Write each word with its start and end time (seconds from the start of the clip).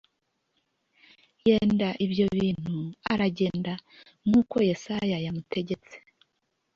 yenda 1.47 1.87
ibyo 2.05 2.25
bintu 2.37 2.77
aragenda 3.13 3.73
nk’uko 4.25 4.55
Yesayi 4.67 5.15
yamutegetse 5.25 5.95